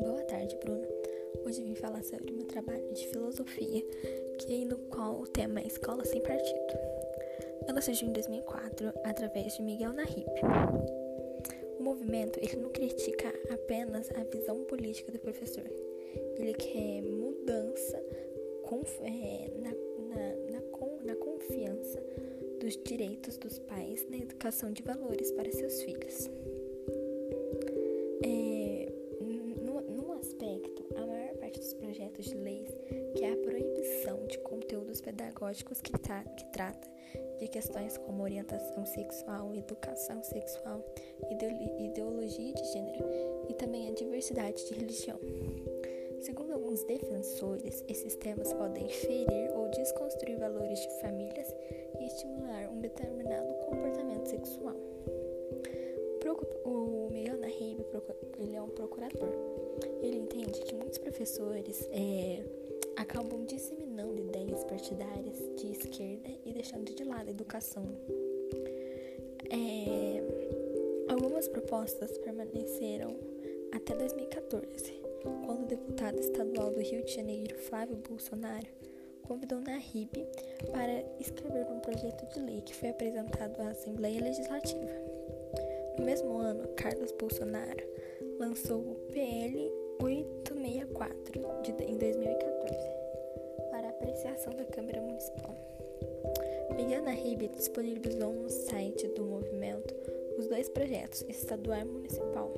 [0.00, 0.86] Boa tarde, Bruna.
[1.46, 3.82] Hoje vim falar sobre meu trabalho de filosofia,
[4.38, 6.74] que no qual o tema é Escola Sem Partido.
[7.66, 10.28] Ela surgiu em 2004 através de Miguel Nahib.
[11.78, 15.64] O movimento ele não critica apenas a visão política do professor,
[16.36, 17.96] ele quer mudança
[19.00, 20.60] é, na, na, na,
[21.04, 22.02] na confiança
[22.64, 26.30] dos direitos dos pais na educação de valores para seus filhos.
[28.24, 28.90] É,
[29.60, 32.70] no, no aspecto, a maior parte dos projetos de leis
[33.14, 36.88] que é a proibição de conteúdos pedagógicos que, tra que trata
[37.38, 40.82] de questões como orientação sexual, educação sexual,
[41.78, 43.04] ideologia de gênero
[43.46, 45.20] e também a diversidade de religião.
[46.24, 51.54] Segundo alguns defensores, esses temas podem ferir ou desconstruir valores de famílias
[52.00, 54.74] e estimular um determinado comportamento sexual.
[56.64, 57.84] O Miguel Nahib
[58.38, 59.34] ele é um procurador.
[60.00, 62.42] Ele entende que muitos professores é,
[62.96, 67.84] acabam disseminando ideias partidárias de esquerda e deixando de lado a educação.
[69.50, 73.14] É, algumas propostas permaneceram
[73.74, 75.03] até 2014
[75.44, 78.66] quando o deputado estadual do Rio de Janeiro, Flávio Bolsonaro,
[79.22, 80.10] convidou Nahib
[80.70, 84.90] para escrever um projeto de lei que foi apresentado à Assembleia Legislativa.
[85.98, 87.84] No mesmo ano, Carlos Bolsonaro
[88.38, 92.76] lançou o PL 864 de, em 2014
[93.70, 95.54] para apreciação da Câmara Municipal.
[96.76, 99.94] Miguel Nahib disponibilizou no site do movimento
[100.36, 102.52] os dois projetos, estadual e municipal,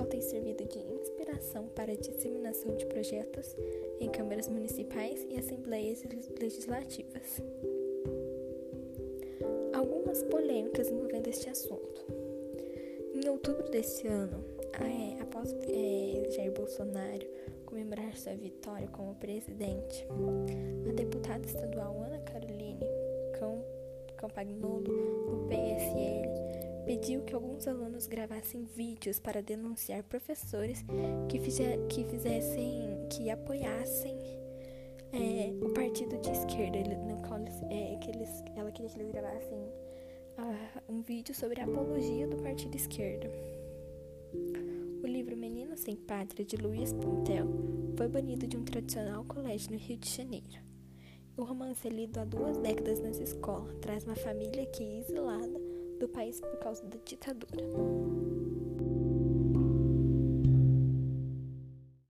[0.00, 3.54] qual tem servido de inspiração para a disseminação de projetos
[4.00, 6.02] em câmaras municipais e assembleias
[6.40, 7.42] legislativas.
[9.74, 12.06] Algumas polêmicas envolvendo este assunto.
[13.12, 14.42] Em outubro deste ano,
[14.80, 17.26] é, após é, Jair Bolsonaro
[17.66, 20.06] comemorar sua vitória como presidente,
[20.88, 22.80] a deputada estadual Ana Caroline
[24.16, 30.84] Campagnolo, do PSL, pediu que alguns alunos gravassem vídeos para denunciar professores
[31.28, 31.38] que,
[31.88, 34.18] que fizessem, que apoiassem
[35.12, 39.12] é, o partido de esquerda, no qual eles, é, que eles, ela queria que eles
[39.12, 39.72] gravassem
[40.88, 43.28] um vídeo sobre a apologia do partido esquerdo.
[45.00, 47.46] O livro Menino Sem Pátria, de Luiz Puntel,
[47.96, 50.58] foi banido de um tradicional colégio no Rio de Janeiro.
[51.36, 55.69] O romance é lido há duas décadas nessa escola, traz uma família que é exilada
[56.00, 57.62] do país por causa da ditadura.